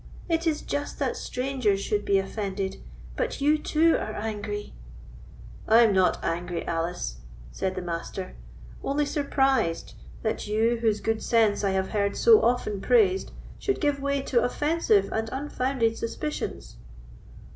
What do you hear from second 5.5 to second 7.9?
"I am not angry, Alice," said the